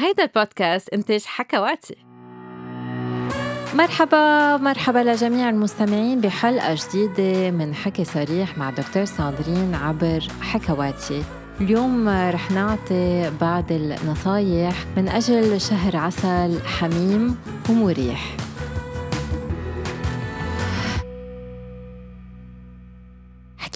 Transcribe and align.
هيدا 0.00 0.22
البودكاست 0.22 0.88
إنتاج 0.88 1.24
حكواتي. 1.24 1.96
مرحبا 3.74 4.56
مرحبا 4.56 4.98
لجميع 4.98 5.48
المستمعين 5.48 6.20
بحلقة 6.20 6.74
جديدة 6.74 7.50
من 7.50 7.74
حكي 7.74 8.04
صريح 8.04 8.58
مع 8.58 8.70
دكتور 8.70 9.04
ساندرين 9.04 9.74
عبر 9.74 10.26
حكواتي. 10.40 11.24
اليوم 11.60 12.08
رح 12.08 12.50
نعطي 12.50 13.30
بعض 13.40 13.64
النصايح 13.70 14.74
من 14.96 15.08
أجل 15.08 15.60
شهر 15.60 15.96
عسل 15.96 16.60
حميم 16.66 17.36
ومريح. 17.70 18.36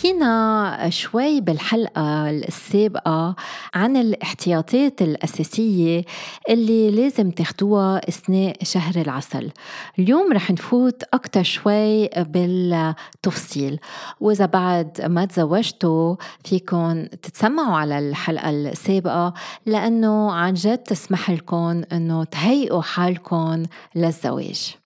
حكينا 0.02 0.90
شوي 0.90 1.40
بالحلقة 1.40 2.30
السابقة 2.30 3.34
عن 3.74 3.96
الاحتياطات 3.96 5.02
الأساسية 5.02 6.04
اللي 6.50 6.90
لازم 6.90 7.30
تاخدوها 7.30 8.08
أثناء 8.08 8.56
شهر 8.62 8.94
العسل. 8.96 9.50
اليوم 9.98 10.32
رح 10.32 10.50
نفوت 10.50 11.02
أكتر 11.14 11.42
شوي 11.42 12.08
بالتفصيل. 12.08 13.80
وإذا 14.20 14.46
بعد 14.46 15.00
ما 15.02 15.24
تزوجتوا 15.24 16.16
فيكن 16.44 17.08
تتسمعوا 17.22 17.76
على 17.76 17.98
الحلقة 17.98 18.50
السابقة 18.50 19.34
لأنه 19.66 20.32
عن 20.32 20.54
جد 20.54 20.78
تسمح 20.78 21.30
لكم 21.30 21.82
أنه 21.92 22.24
تهيئوا 22.24 22.82
حالكم 22.82 23.62
للزواج. 23.94 24.81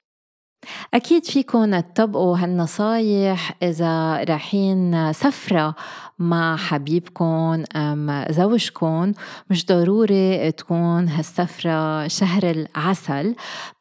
أكيد 0.95 1.25
فيكن 1.25 1.83
تطبقوا 1.95 2.39
هالنصايح 2.39 3.55
إذا 3.63 4.25
رايحين 4.25 5.13
سفرة 5.13 5.75
مع 6.19 6.57
حبيبكم 6.57 7.65
أم 7.77 8.25
زوجكم 8.31 9.13
مش 9.51 9.67
ضروري 9.67 10.53
تكون 10.53 11.09
هالسفرة 11.09 12.09
شهر 12.09 12.51
العسل 12.51 13.35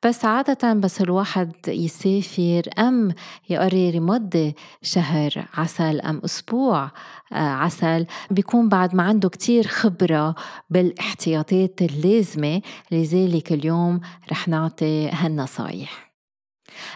بس 0.05 0.25
عادة 0.25 0.73
بس 0.73 1.01
الواحد 1.01 1.51
يسافر 1.67 2.61
أم 2.79 3.11
يقرر 3.49 3.95
يمضي 3.95 4.55
شهر 4.81 5.45
عسل 5.57 6.01
أم 6.01 6.21
أسبوع 6.25 6.91
آه، 7.33 7.35
عسل. 7.35 8.05
بيكون 8.31 8.69
بعد 8.69 8.95
ما 8.95 9.03
عنده 9.03 9.29
كتير 9.29 9.67
خبرة 9.67 10.35
بالاحتياطات 10.69 11.81
اللازمة 11.81 12.61
لذلك 12.91 13.53
اليوم 13.53 13.99
رح 14.31 14.47
نعطي 14.47 15.09
هالنصايح. 15.09 16.14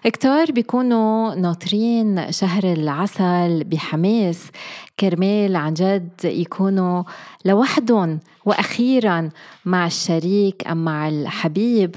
كتار 0.04 0.52
بيكونوا 0.52 1.36
ناطرين 1.36 2.32
شهر 2.32 2.64
العسل 2.64 3.64
بحماس. 3.64 4.52
كرمال 5.00 5.56
عن 5.56 5.74
جد 5.74 6.10
يكونوا 6.24 7.04
لوحدهم 7.46 8.20
وأخيرا 8.46 9.30
مع 9.66 9.86
الشريك 9.86 10.68
أم 10.68 10.86
مع 10.86 11.08
الحبيب. 11.08 11.96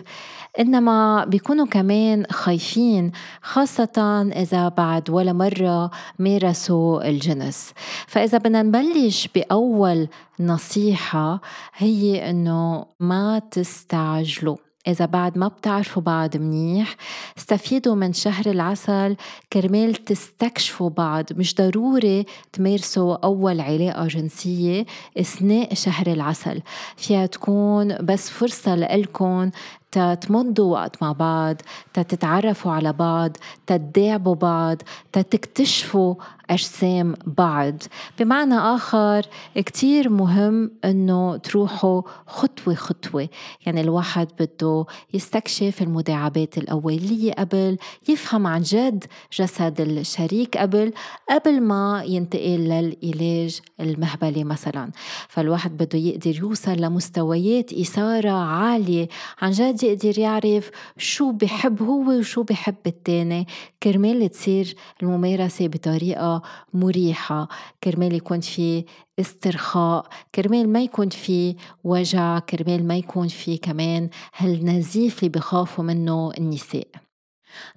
إنما 0.61 1.25
بيكونوا 1.25 1.67
كمان 1.67 2.27
خايفين 2.30 3.12
خاصه 3.42 4.30
إذا 4.36 4.69
بعد 4.69 5.11
ولا 5.11 5.33
مرة 5.33 5.91
مارسوا 6.19 7.08
الجنس. 7.08 7.73
فإذا 8.06 8.39
بدنا 8.39 8.62
نبلش 8.62 9.28
بأول 9.34 10.08
نصيحة 10.41 11.41
هي 11.77 12.30
إنه 12.30 12.86
ما 13.00 13.39
تستعجلوا. 13.39 14.56
إذا 14.86 15.05
بعد 15.05 15.38
ما 15.38 15.48
بتعرفوا 15.48 16.02
بعض 16.02 16.36
منيح 16.36 16.97
استفيدوا 17.38 17.94
من 17.94 18.12
شهر 18.12 18.47
العسل 18.47 19.16
كرمال 19.52 19.94
تستكشفوا 19.94 20.91
بعض. 20.91 21.24
مش 21.33 21.55
ضروري 21.55 22.27
تمارسوا 22.52 23.16
أول 23.24 23.61
علاقة 23.61 24.06
جنسية 24.06 24.86
أثناء 25.19 25.74
شهر 25.74 26.06
العسل. 26.06 26.62
فيها 26.97 27.27
تكون 27.27 27.97
بس 27.97 28.30
فرصة 28.30 28.74
لإلكم 28.74 29.50
تتمضوا 29.92 30.72
وقت 30.72 31.02
مع 31.02 31.12
بعض 31.12 31.56
تتعرفوا 31.94 32.72
على 32.72 32.92
بعض 32.92 33.36
تتداعبوا 33.67 34.34
بعض 34.34 34.83
تكتشفوا 35.12 36.14
أجسام 36.51 37.14
بعض. 37.27 37.75
بمعنى 38.19 38.55
آخر 38.55 39.23
كتير 39.57 40.08
مهم 40.08 40.70
أنه 40.85 41.36
تروحوا 41.36 42.03
خطوة 42.27 42.75
خطوة. 42.75 43.29
يعني 43.67 43.80
الواحد 43.80 44.29
بده 44.41 44.85
يستكشف 45.14 45.83
المداعبات 45.83 46.58
الأولية 46.58 47.33
قبل 47.33 47.77
يفهم 48.08 48.47
عن 48.47 48.63
جد 48.63 49.05
جسد 49.39 49.81
الشريك 49.81 50.57
قبل 50.57 50.92
قبل 51.31 51.61
ما 51.61 52.02
ينتقل 52.07 52.58
للعلاج 52.58 53.61
المهبلي 53.81 54.45
مثلا. 54.45 54.91
فالواحد 55.29 55.77
بده 55.77 55.98
يقدر 55.98 56.39
يوصل 56.39 56.73
لمستويات 56.73 57.73
إثارة 57.73 58.31
عالية. 58.31 59.08
عن 59.42 59.51
جد 59.51 59.83
يقدر 59.83 60.19
يعرف 60.19 60.70
شو 60.98 61.33
بحب 61.33 61.83
هو 61.83 62.19
وشو 62.19 62.42
بحب 62.42 62.77
التاني. 62.86 63.47
كرمال 63.83 64.29
تصير 64.31 64.75
الممارسة 65.02 65.67
بطريقة 65.67 66.32
مريحة 66.75 67.48
كرمال 67.85 68.15
يكون 68.15 68.41
في 68.41 68.85
استرخاء 69.20 70.07
كرمال 70.35 70.69
ما 70.69 70.83
يكون 70.83 71.09
في 71.09 71.57
وجع 71.85 72.39
كرمال 72.39 72.87
ما 72.87 72.97
يكون 72.97 73.29
في 73.29 73.59
كمان 73.59 74.09
هالنزيف 74.37 75.19
اللي 75.19 75.29
بخافوا 75.29 75.85
منه 75.85 76.33
النساء. 76.39 76.87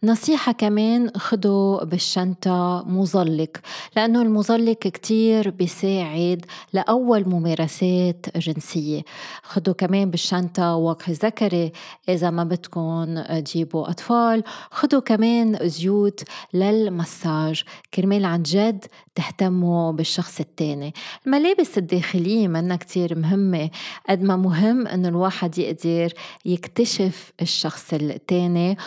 نصيحة 0.04 0.52
كمان 0.52 1.10
خدوا 1.18 1.84
بالشنطة 1.84 2.84
مظلق 2.88 3.58
لأنه 3.96 4.22
المظلق 4.22 4.78
كتير 4.78 5.50
بيساعد 5.50 6.46
لأول 6.74 7.30
ممارسات 7.30 8.38
جنسية. 8.38 9.02
خدوا 9.44 9.74
كمان 9.74 10.12
بالشنطة 10.12 10.76
وقح 10.76 11.10
ذكري 11.10 11.72
إذا 12.10 12.30
ما 12.30 12.44
بدكم 12.44 13.22
تجيبوا 13.22 13.90
أطفال. 13.90 14.44
خدوا 14.72 15.00
كمان 15.00 15.58
زيوت 15.62 16.24
للمساج. 16.54 17.64
كرمال 17.94 18.26
عن 18.26 18.44
جد 18.44 18.86
تهتموا 19.16 19.92
بالشخص 19.92 20.40
التاني. 20.40 20.94
الملابس 21.26 21.78
الداخلية 21.78 22.48
منا 22.48 22.76
كتير 22.76 23.18
مهمة 23.18 23.70
قد 24.10 24.22
ما 24.22 24.36
مهم 24.36 24.88
أنه 24.88 25.08
الواحد 25.08 25.58
يقدر 25.58 26.14
يكتشف 26.46 27.32
الشخص 27.42 27.94
التاني 27.94 28.78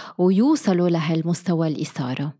ويوصلوا 0.79 0.89
لهالمستوى 0.89 1.69
الإثارة. 1.69 2.38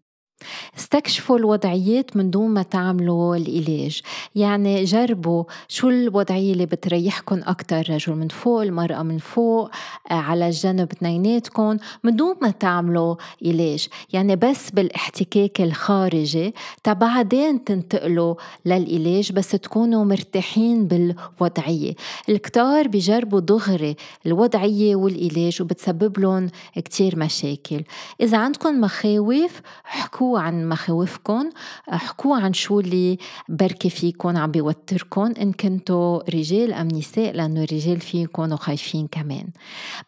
استكشفوا 0.79 1.39
الوضعيات 1.39 2.17
من 2.17 2.31
دون 2.31 2.51
ما 2.51 2.63
تعملوا 2.63 3.37
العلاج 3.37 4.01
يعني 4.35 4.85
جربوا 4.85 5.45
شو 5.69 5.89
الوضعية 5.89 6.53
اللي 6.53 6.67
بتريحكم 6.67 7.41
أكتر 7.45 7.91
رجل 7.91 8.15
من 8.15 8.29
فوق 8.29 8.63
المرأة 8.63 9.03
من 9.03 9.19
فوق 9.19 9.71
آه، 10.11 10.15
على 10.15 10.47
الجنب 10.47 10.93
اثنيناتكم 10.93 11.77
من 12.05 12.17
دون 12.17 12.37
ما 12.43 12.51
تعملوا 12.51 13.17
علاج 13.47 13.89
يعني 14.13 14.37
بس 14.37 14.71
بالإحتكاك 14.71 15.61
الخارجي. 15.61 16.55
بعدين 16.87 17.65
تنتقلوا 17.65 18.35
للعلاج 18.67 19.33
بس 19.33 19.51
تكونوا 19.51 20.05
مرتاحين 20.05 20.87
بالوضعية. 20.87 21.95
الكتار 22.29 22.89
بيجربوا 22.89 23.41
دغري 23.41 23.97
الوضعية 24.27 24.97
والعلاج 24.97 25.63
وبتسبب 25.63 26.19
لهم 26.19 26.51
كتير 26.77 27.19
مشاكل. 27.19 27.83
إذا 28.21 28.39
عندكم 28.39 28.81
مخاوف 28.81 29.61
حكوا 29.85 30.28
حكوا 30.29 30.41
عن 30.41 30.69
مخاوفكم 30.69 31.51
حكوا 31.89 32.37
عن 32.37 32.53
شو 32.53 32.81
اللي 32.81 33.19
بركي 33.49 33.91
فيكم 33.91 34.37
عم 34.37 34.51
بيوتركم 34.51 35.35
إن 35.41 35.53
كنتوا 35.53 36.31
رجال 36.35 36.73
أم 36.73 36.89
نساء 36.89 37.33
لأنه 37.33 37.65
الرجال 37.65 38.01
فيه 38.01 38.23
يكونوا 38.23 38.57
خايفين 38.57 39.07
كمان. 39.07 39.49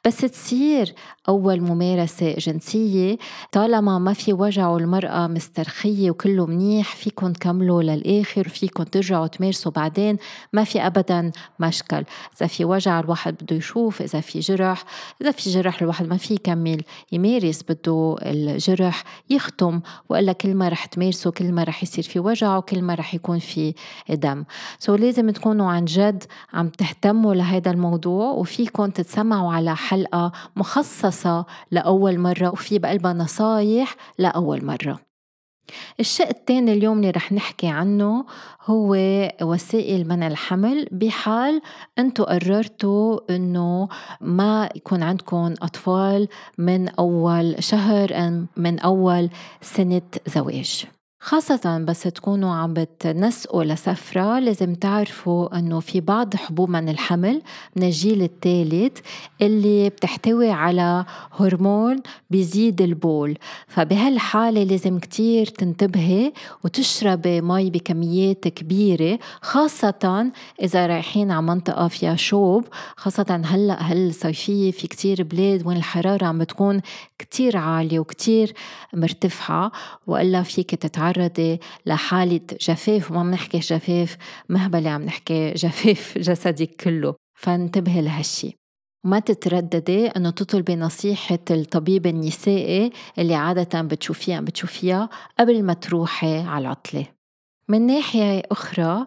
بس 0.05 0.17
تصير 0.17 0.95
أول 1.29 1.61
ممارسة 1.61 2.35
جنسية 2.35 3.19
طالما 3.53 3.99
ما 3.99 4.13
في 4.13 4.33
وجع 4.33 4.69
والمرأة 4.69 5.27
مسترخية 5.27 6.11
وكله 6.11 6.47
منيح 6.47 6.97
فيكم 6.97 7.33
تكملوا 7.33 7.83
للآخر 7.83 8.47
وفيكم 8.47 8.83
ترجعوا 8.83 9.27
تمارسوا 9.27 9.73
بعدين 9.73 10.17
ما 10.53 10.65
في 10.65 10.87
أبدا 10.87 11.33
مشكل. 11.61 12.05
إذا 12.37 12.47
في 12.47 12.65
وجع 12.65 13.01
الواحد 13.01 13.35
بده 13.43 13.57
يشوف 13.57 14.03
إذا 14.03 14.21
في 14.21 14.41
جرح 14.41 14.85
إذا 15.23 15.31
في 15.31 15.51
جرح 15.51 15.83
الواحد 15.83 16.07
ما 16.07 16.17
في 16.17 16.35
يكمل 16.35 16.83
يمارس 17.13 17.63
بده 17.69 18.17
الجرح 18.23 19.05
يختم 19.31 19.81
والا 20.11 20.33
كل 20.33 20.55
ما 20.55 20.69
رح 20.69 20.87
تمارسوا 20.87 21.33
كل 21.33 21.53
ما 21.53 21.65
رح 21.65 21.83
يصير 21.83 22.05
في 22.05 22.21
وجع 22.21 22.57
وكل 22.57 22.83
ما 22.83 22.95
رح 22.95 23.15
يكون 23.15 23.39
في 23.39 23.75
دم. 24.09 24.45
سو 24.79 24.97
so 24.97 25.01
لازم 25.01 25.31
تكونوا 25.31 25.71
عن 25.71 25.85
جد 25.85 26.25
عم 26.53 26.69
تهتموا 26.69 27.35
لهذا 27.35 27.71
الموضوع 27.71 28.31
وفيكم 28.31 28.87
تتسمعوا 28.87 29.53
على 29.53 29.77
حلقة 29.77 30.33
مخصصة 30.57 31.47
لأول 31.71 32.19
مرة 32.19 32.49
وفي 32.51 32.79
بقلبها 32.79 33.13
نصايح 33.13 33.97
لأول 34.19 34.65
مرة. 34.65 35.10
الشيء 36.01 36.31
الثاني 36.31 36.73
اليوم 36.73 36.99
اللي 36.99 37.11
رح 37.11 37.33
نحكي 37.33 37.67
عنه 37.67 38.25
هو 38.65 38.97
وسائل 39.43 40.09
منع 40.09 40.27
الحمل 40.27 40.89
بحال 40.93 41.63
أنتم 41.99 42.25
قررتوا 42.25 43.21
انه 43.31 43.89
ما 44.21 44.69
يكون 44.77 45.03
عندكم 45.03 45.55
أطفال 45.63 46.29
من 46.59 46.89
أول 46.89 47.57
شهر 47.59 48.31
من 48.57 48.79
أول 48.79 49.31
سنة 49.63 50.03
زواج. 50.27 50.87
خاصة 51.23 51.79
بس 51.79 52.03
تكونوا 52.03 52.55
عم 52.55 52.75
بتنسقوا 52.75 53.65
لسفرة 53.65 54.39
لازم 54.39 54.75
تعرفوا 54.75 55.59
إنه 55.59 55.81
في 55.81 56.01
بعض 56.01 56.37
حبوب 56.37 56.71
من 56.71 56.89
الحمل 56.89 57.43
من 57.77 57.83
الجيل 57.83 58.23
الثالث 58.23 58.99
اللي 59.43 59.89
بتحتوي 59.89 60.51
على 60.51 61.05
هرمون 61.39 61.97
بيزيد 62.31 62.83
البول. 62.83 63.39
فبهالحالة 63.69 64.63
لازم 64.63 64.99
كتير 64.99 65.47
تنتبهي 65.47 66.33
وتشربي 66.65 67.41
مي 67.41 67.71
بكميات 67.71 68.49
كبيرة 68.49 69.19
خاصة 69.41 70.31
إذا 70.63 70.87
رايحين 70.87 71.31
على 71.31 71.43
منطقة 71.43 71.89
فيها 71.89 72.17
شوب. 72.17 72.65
خاصة 72.97 73.43
هلأ 73.45 73.93
هالصيفية 73.93 74.71
في 74.71 74.87
كتير 74.87 75.23
بلاد 75.23 75.67
وين 75.67 75.77
الحرارة 75.77 76.27
عم 76.27 76.39
بتكون 76.39 76.81
كتير 77.19 77.57
عالية 77.57 77.99
وكتير 77.99 78.55
مرتفعة 78.95 79.73
وإلا 80.07 80.43
فيك 80.43 80.75
تتعرضي 81.11 81.61
لحالة 81.87 82.41
جفاف 82.61 83.11
وما 83.11 83.23
بنحكي 83.23 83.59
جفاف 83.59 84.17
مهبلة 84.49 84.91
عم 84.91 85.03
نحكي 85.03 85.53
جفاف 85.53 86.19
جسدك 86.27 86.71
كله. 86.83 87.15
فانتبهي 87.35 88.03
لهالشي. 88.03 88.57
وما 89.05 89.19
تترددي 89.19 90.07
إنه 90.07 90.31
تطلبي 90.31 90.77
نصيحة 90.77 91.39
الطبيب 91.51 92.07
النسائي 92.07 92.93
اللي 93.19 93.35
عادة 93.35 93.83
بتشوفيها 93.83 94.41
بتشوفيها 94.41 95.09
قبل 95.39 95.63
ما 95.63 95.73
تروحي 95.73 96.39
على 96.39 96.63
العطلة. 96.63 97.07
من 97.69 97.87
ناحية 97.87 98.43
أخرى 98.51 99.07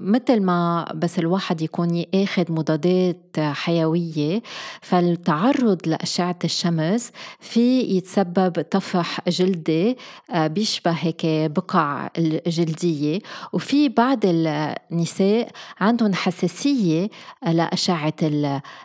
مثل 0.00 0.42
ما 0.42 0.92
بس 0.94 1.18
الواحد 1.18 1.62
يكون 1.62 2.04
ياخد 2.14 2.50
مضادات 2.50 3.31
حيوية 3.40 4.42
فالتعرض 4.80 5.80
لأشعة 5.86 6.38
الشمس 6.44 7.10
في 7.40 7.80
يتسبب 7.80 8.64
طفح 8.70 9.28
جلدي 9.28 9.96
آه، 10.30 10.46
بيشبه 10.46 10.90
هيك 10.90 11.26
بقع 11.26 12.10
الجلدية 12.18 13.18
وفي 13.52 13.88
بعض 13.88 14.18
النساء 14.24 15.48
عندهم 15.80 16.14
حساسية 16.14 17.10
لأشعة 17.46 18.14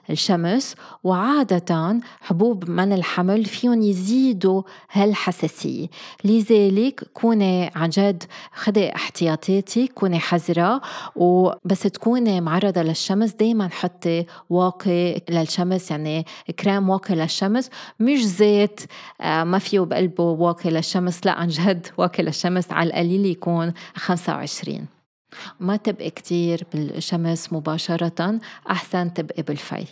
الشمس 0.09 0.75
وعادة 1.03 1.99
حبوب 2.21 2.69
من 2.69 2.93
الحمل 2.93 3.45
فيهم 3.45 3.81
يزيدوا 3.81 4.61
هالحساسية. 4.91 5.87
لذلك 6.23 7.03
كوني 7.13 7.71
عن 7.75 7.89
جد 7.89 8.23
خدي 8.53 8.95
احتياطاتي 8.95 9.87
كوني 9.87 10.19
حذرة 10.19 10.81
وبس 11.15 11.79
تكوني 11.79 12.41
معرضة 12.41 12.81
للشمس 12.81 13.31
دايما 13.31 13.69
حطي 13.69 14.25
واقي 14.49 15.21
للشمس 15.29 15.91
يعني 15.91 16.25
كريم 16.59 16.89
واقي 16.89 17.15
للشمس. 17.15 17.69
مش 17.99 18.25
زيت 18.25 18.81
آه، 19.21 19.43
ما 19.43 19.59
فيه 19.59 19.79
بقلبه 19.79 20.23
واقي 20.23 20.69
للشمس 20.69 21.25
لا 21.25 21.31
عن 21.31 21.47
جد 21.47 21.87
واقي 21.97 22.23
للشمس 22.23 22.71
على 22.71 22.89
القليل 22.89 23.25
يكون 23.25 23.73
25 23.95 24.85
ما 25.59 25.75
تبقي 25.75 26.09
كتير 26.09 26.63
بالشمس 26.73 27.53
مباشرة 27.53 28.39
أحسن 28.69 29.13
تبقي 29.13 29.43
بالفي 29.43 29.85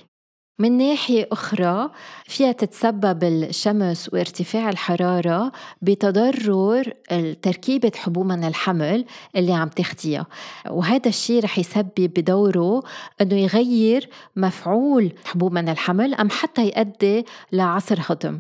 من 0.59 0.77
ناحية 0.77 1.27
أخرى 1.31 1.89
فيها 2.25 2.51
تتسبب 2.51 3.23
الشمس 3.23 4.09
وارتفاع 4.13 4.69
الحرارة 4.69 5.51
بتضرر 5.81 6.93
تركيبة 7.41 7.91
حبوب 7.95 8.25
من 8.25 8.43
الحمل 8.43 9.05
اللي 9.35 9.53
عم 9.53 9.69
تاخديها 9.69 10.25
وهذا 10.69 11.09
الشيء 11.09 11.43
رح 11.43 11.59
يسبب 11.59 12.11
بدوره 12.15 12.83
أنه 13.21 13.35
يغير 13.35 14.09
مفعول 14.35 15.13
حبوب 15.25 15.53
منع 15.53 15.69
الحمل 15.69 16.13
أم 16.13 16.29
حتى 16.29 16.65
يؤدي 16.65 17.25
لعسر 17.51 17.99
هضم. 18.07 18.39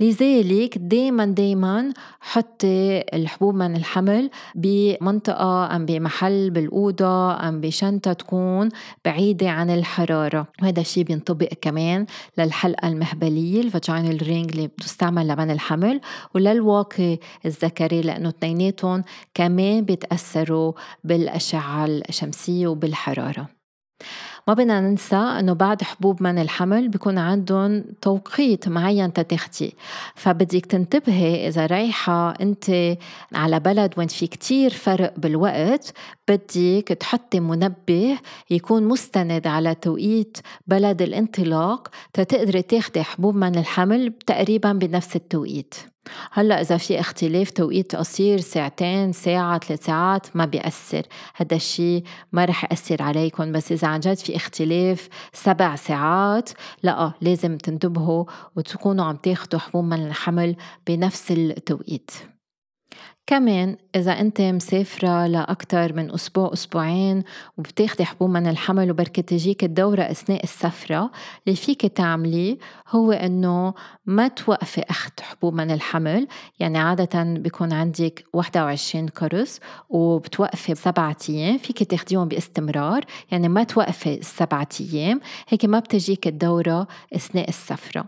لذلك 0.00 0.78
دايما 0.78 1.24
دايما 1.24 1.92
حطي 2.20 3.00
حبوب 3.14 3.54
منع 3.54 3.76
الحمل 3.76 4.30
بمنطقة 4.54 5.76
أم 5.76 5.86
بمحل 5.86 6.50
بالأوضة 6.50 7.48
أم 7.48 7.60
بشنطة 7.60 8.12
تكون 8.12 8.68
بعيدة 9.04 9.50
عن 9.50 9.70
الحرارة. 9.70 10.46
وهذا 10.62 10.80
الشيء 10.80 11.04
بينطبق 11.04 11.48
كمان 11.60 12.06
للحلقة 12.38 12.88
المهبلية 12.88 13.60
ال 13.60 13.68
vaginal 13.68 14.22
ring 14.22 14.50
اللي 14.50 14.66
بتستعمل 14.66 15.28
لمنع 15.28 15.50
الحمل 15.50 16.00
وللواقي 16.34 17.18
الذكري 17.46 18.00
لأنه 18.00 18.28
اثنيناتهم 18.28 19.04
كمان 19.34 19.84
بيتأثروا 19.84 20.72
بالأشعة 21.04 21.84
الشمسية 21.86 22.66
وبالحرارة. 22.66 23.55
ما 24.48 24.54
بدنا 24.54 24.80
ننسى 24.80 25.16
إنه 25.16 25.52
بعد 25.52 25.82
حبوب 25.82 26.22
من 26.22 26.38
الحمل 26.38 26.88
بيكون 26.88 27.18
عندهم 27.18 27.84
توقيت 28.02 28.68
معين 28.68 29.12
تتاخديه 29.12 29.70
فبدك 30.14 30.66
تنتبهي 30.66 31.48
إذا 31.48 31.66
رايحة 31.66 32.30
أنت 32.30 32.96
على 33.34 33.60
بلد 33.60 33.94
وين 33.96 34.08
في 34.08 34.26
كتير 34.26 34.70
فرق 34.70 35.14
بالوقت 35.16 35.92
بدك 36.28 36.88
تحطي 37.00 37.40
منبه 37.40 38.18
يكون 38.50 38.82
مستند 38.82 39.46
على 39.46 39.74
توقيت 39.74 40.38
بلد 40.66 41.02
الانطلاق 41.02 41.88
تتقدري 42.12 42.62
تاخدي 42.62 43.02
حبوب 43.02 43.36
من 43.36 43.58
الحمل 43.58 44.12
تقريبا 44.26 44.72
بنفس 44.72 45.16
التوقيت. 45.16 45.74
هلا 46.32 46.60
إذا 46.60 46.76
في 46.76 47.00
اختلاف 47.00 47.50
توقيت 47.50 47.96
قصير 47.96 48.40
ساعتين 48.40 49.12
ساعة 49.12 49.58
ثلاث 49.58 49.84
ساعات 49.84 50.36
ما 50.36 50.44
بيأثر. 50.44 51.02
هذا 51.36 51.56
الشيء 51.56 52.02
ما 52.32 52.44
رح 52.44 52.64
يأثر 52.64 53.02
عليكم. 53.02 53.52
بس 53.52 53.72
إذا 53.72 53.88
عن 53.88 54.00
جد 54.00 54.18
في 54.18 54.36
اختلاف 54.36 55.08
سبع 55.32 55.76
ساعات 55.76 56.50
لا 56.82 57.12
لازم 57.20 57.58
تنتبهوا 57.58 58.24
وتكونوا 58.56 59.04
عم 59.04 59.16
تاخدوا 59.16 59.60
حبوب 59.60 59.84
من 59.84 60.06
الحمل 60.06 60.56
بنفس 60.86 61.30
التوقيت. 61.30 62.10
كمان 63.26 63.76
إذا 63.96 64.12
أنت 64.12 64.40
مسافرة 64.40 65.26
لأكثر 65.26 65.92
من 65.92 66.14
أسبوع 66.14 66.52
أسبوعين 66.52 67.22
وبتاخدي 67.58 68.04
حبوب 68.04 68.30
من 68.30 68.46
الحمل 68.46 68.90
وبركة 68.90 69.22
تجيك 69.22 69.64
الدورة 69.64 70.02
أثناء 70.02 70.44
السفرة 70.44 71.10
اللي 71.46 71.56
فيك 71.56 71.86
تعمليه 71.86 72.58
هو 72.88 73.12
إنه 73.12 73.74
ما 74.06 74.28
توقفي 74.28 74.80
أخذ 74.80 75.10
حبوب 75.20 75.54
من 75.54 75.70
الحمل. 75.70 76.28
يعني 76.60 76.78
عادة 76.78 77.22
بيكون 77.22 77.72
عندك 77.72 78.24
21 78.32 79.06
قرص 79.08 79.60
وبتوقفي 79.88 80.74
سبعة 80.74 81.16
أيام. 81.28 81.58
فيك 81.58 81.82
تاخديهم 81.82 82.28
باستمرار. 82.28 83.04
يعني 83.30 83.48
ما 83.48 83.62
توقفي 83.62 84.14
السبعة 84.14 84.68
أيام. 84.80 85.20
هيك 85.48 85.64
ما 85.64 85.78
بتجيك 85.78 86.26
الدورة 86.26 86.86
أثناء 87.14 87.48
السفرة. 87.48 88.04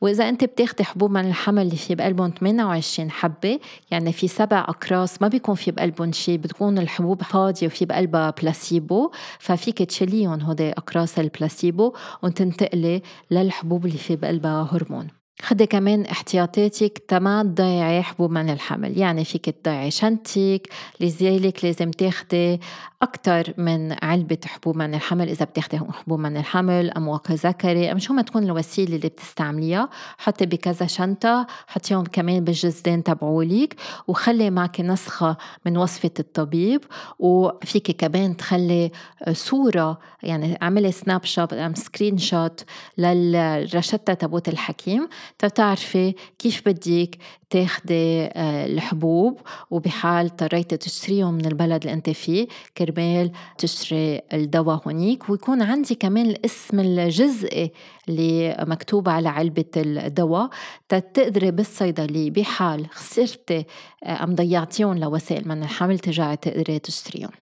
وإذا 0.00 0.28
أنت 0.28 0.44
بتاخدي 0.44 0.84
حبوب 0.84 1.10
من 1.10 1.26
الحمل 1.26 1.62
اللي 1.62 1.76
في 1.76 1.94
بقلبهم 1.94 2.32
28 2.40 3.10
حبة 3.10 3.60
يعني 3.90 4.12
في 4.12 4.28
سبع 4.28 4.58
أقراص 4.58 5.22
ما 5.22 5.28
بيكون 5.28 5.54
في 5.54 5.70
بقلبهم 5.70 6.12
شيء 6.12 6.38
بتكون 6.38 6.78
الحبوب 6.78 7.22
فاضية 7.22 7.66
وفي 7.66 7.84
بقلبها 7.84 8.30
بلاسيبو 8.42 9.10
ففيك 9.38 9.78
تشيليهم 9.82 10.40
هودي 10.40 10.70
أقراص 10.70 11.18
البلاسيبو 11.18 11.92
وتنتقلي 12.22 13.02
للحبوب 13.30 13.86
اللي 13.86 13.98
في 13.98 14.16
بقلبها 14.16 14.68
هرمون. 14.72 15.23
خدي 15.42 15.66
كمان 15.66 16.04
احتياطاتك 16.04 17.02
تما 17.08 17.42
تضيعي 17.42 18.02
حبوب 18.02 18.30
من 18.30 18.50
الحمل. 18.50 18.98
يعني 18.98 19.24
فيك 19.24 19.50
تضيعي 19.50 19.90
شنطتك 19.90 20.68
لذلك 21.00 21.64
لازم 21.64 21.90
تاخدي 21.90 22.60
أكثر 23.02 23.54
من 23.58 23.96
علبة 24.02 24.38
حبوب 24.46 24.76
من 24.76 24.94
الحمل. 24.94 25.28
إذا 25.28 25.44
بتاخدي 25.44 25.78
حبوب 25.78 26.20
من 26.20 26.36
الحمل 26.36 26.90
أم 26.90 27.08
واقي 27.08 27.34
ذكري 27.34 27.92
أم 27.92 27.98
شو 27.98 28.12
ما 28.14 28.22
تكون 28.22 28.42
الوسيلة 28.42 28.96
اللي 28.96 29.08
بتستعمليها 29.08 29.88
حطي 30.18 30.46
بكذا 30.46 30.86
شنطة 30.86 31.46
حطيهم 31.66 32.04
كمان 32.04 32.44
بالجزدان 32.44 33.02
تبعولك 33.02 33.76
وخلي 34.08 34.50
معك 34.50 34.80
نسخة 34.80 35.36
من 35.66 35.76
وصفة 35.76 36.10
الطبيب. 36.18 36.84
وفيك 37.18 37.90
كمان 37.90 38.36
تخلي 38.36 38.90
صورة 39.32 39.98
يعني 40.22 40.58
اعملي 40.62 40.92
snapshot 40.92 41.52
أم 41.52 41.74
screenshot 41.74 42.64
للروشتة 42.98 44.14
تبعت 44.14 44.48
الحكيم. 44.48 45.08
تتعرفي 45.38 46.14
كيف 46.38 46.62
بدك 46.66 47.18
تاخدي 47.50 48.24
آه، 48.24 48.66
الحبوب 48.66 49.40
وبحال 49.70 50.26
اضطريتي 50.26 50.76
تشتريهم 50.76 51.34
من 51.34 51.46
البلد 51.46 51.82
اللي 51.82 51.92
انت 51.92 52.10
فيه. 52.10 52.46
كرمال 52.78 53.32
تشتري 53.58 54.20
الدواء 54.32 54.82
هونيك 54.86 55.30
ويكون 55.30 55.62
عندي 55.62 55.94
كمان 55.94 56.26
الاسم 56.26 56.80
الجزئي 56.80 57.72
اللي 58.08 58.56
مكتوب 58.68 59.08
على 59.08 59.28
علبة 59.28 59.64
الدواء. 59.76 60.50
تقدري 60.88 61.50
بالصيدلية 61.50 62.30
بحال 62.30 62.86
خسرتي 62.90 63.64
آه، 64.04 64.24
أم 64.24 64.34
ضيعتيهم 64.34 64.98
لوسائل 64.98 65.48
من 65.48 65.62
الحمل 65.62 65.98
ترجعي 65.98 66.36
تقدري 66.36 66.78
تشتريهم. 66.78 67.43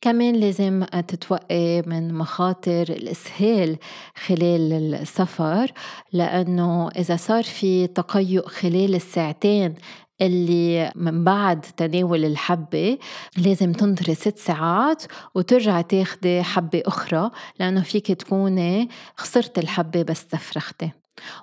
كمان 0.00 0.34
لازم 0.34 0.84
تتوقي 0.84 1.82
من 1.86 2.14
مخاطر 2.14 2.82
الإسهال 2.82 3.76
خلال 4.26 4.94
السفر 4.94 5.72
لأنه 6.12 6.88
إذا 6.88 7.16
صار 7.16 7.44
في 7.44 7.86
تقيؤ 7.86 8.46
خلال 8.46 8.94
الساعتين 8.94 9.74
اللي 10.20 10.92
من 10.96 11.24
بعد 11.24 11.60
تناول 11.60 12.24
الحبة 12.24 12.98
لازم 13.36 13.72
تنطري 13.72 14.14
ست 14.14 14.38
ساعات 14.38 15.02
وترجعي 15.34 15.82
تاخدي 15.82 16.42
حبة 16.42 16.82
أخرى 16.86 17.30
لأنه 17.60 17.82
فيك 17.82 18.12
تكوني 18.12 18.88
خسرت 19.16 19.58
الحبة 19.58 20.02
بس 20.02 20.26
تفرختي 20.26 20.90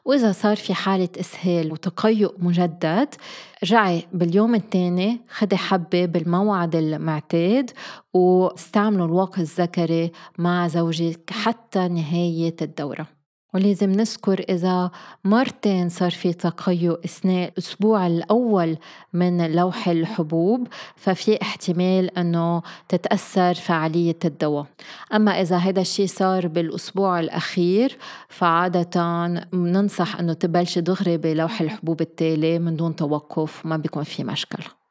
وإذا 0.06 0.32
صار 0.32 0.56
في 0.56 0.74
حالة 0.74 1.10
إسهال 1.20 1.72
وتقيؤ 1.72 2.34
مجدد 2.40 3.16
رجعي 3.64 4.08
باليوم 4.14 4.56
الثاني 4.56 5.22
خدي 5.30 5.58
حبة 5.58 6.06
بالموعد 6.06 6.76
المعتاد 6.76 7.72
واستعملوا 8.14 9.06
الوقت 9.06 9.40
الذكري 9.40 10.12
مع 10.38 10.68
زوجك 10.68 11.30
حتى 11.30 11.88
نهاية 11.88 12.56
الدورة. 12.62 13.15
ولازم 13.56 13.92
نذكر 13.92 14.46
إذا 14.50 14.92
مرتين 15.24 15.90
صار 15.90 16.12
في 16.12 16.34
تقيؤ 16.34 17.00
أثناء 17.06 17.50
الأسبوع 17.50 18.08
الأول 18.08 18.78
من 19.14 19.52
لوح 19.52 19.88
الحبوب 19.88 20.68
ففي 20.96 21.42
احتمال 21.42 22.18
أنه 22.18 22.62
تتأثر 22.90 23.54
فعالية 23.54 24.20
الدواء. 24.26 24.66
أما 25.14 25.42
إذا 25.42 25.58
هذا 25.58 25.82
الشيء 25.82 26.08
صار 26.08 26.48
بالأسبوع 26.48 27.20
الأخير 27.20 27.98
فعادة 28.30 29.28
ننصح 29.54 30.20
أنه 30.20 30.34
تبلش 30.34 30.80
دغري 30.80 31.18
بلوح 31.18 31.62
الحبوب 31.62 32.02
التالي 32.02 32.60
من 32.60 32.76
دون 32.76 32.96
توقف 32.96 33.66
ما 33.66 33.78
بيكون 33.78 34.04
في 34.04 34.24
مشكلة. 34.24 34.85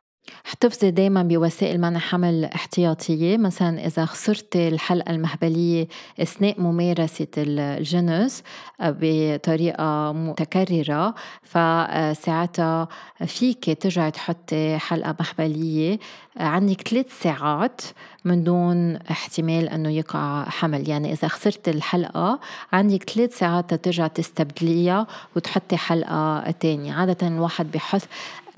احتفظي 0.47 0.91
دايما 0.91 1.23
بوسائل 1.23 1.81
منع 1.81 1.99
حمل 1.99 2.45
احتياطية 2.45 3.37
مثلا 3.37 3.87
إذا 3.87 4.05
خسرتي 4.05 4.69
الحلقة 4.69 5.11
المهبلية 5.11 5.89
أثناء 6.21 6.61
ممارسة 6.61 7.27
الجنس 7.37 8.43
بطريقة 8.81 10.13
متكررة 10.13 11.15
فساعتها 11.43 12.89
فيك 13.27 13.83
ترجعي 13.83 14.11
تحطي 14.11 14.79
حلقة 14.79 15.15
مهبلية 15.21 15.99
عندك 16.37 16.89
ثلاث 16.89 17.23
ساعات 17.23 17.81
من 18.25 18.45
دون 18.45 18.97
احتمال 18.97 19.69
إنه 19.69 19.91
يقع 19.91 20.45
حمل. 20.45 20.89
يعني 20.89 21.13
إذا 21.13 21.29
خسرت 21.29 21.69
الحلقة 21.69 22.41
عندك 22.73 23.11
ثلاث 23.11 23.39
ساعات 23.39 23.75
ترجع 23.75 24.07
تستبدليها 24.07 25.07
وتحطي 25.37 25.77
حلقة 25.77 26.51
تانية. 26.51 26.93
عادة 26.93 27.29
الواحد 27.29 27.71
بحط 27.71 28.03